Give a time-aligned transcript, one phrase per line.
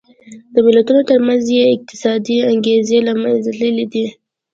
[0.53, 4.05] د ملتونو ترمنځ یې اقتصادي انګېزې له منځه تللې دي.